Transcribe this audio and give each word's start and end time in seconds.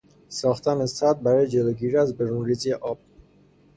ساختن 0.29 0.85
سد 0.85 1.21
برای 1.23 1.47
جلوگیری 1.47 1.97
از 1.97 2.17
برونریزی 2.17 2.73
آب 2.73 2.97